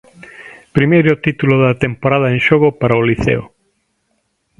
[0.77, 3.43] Primeiro título da temporada en xogo para o Liceo.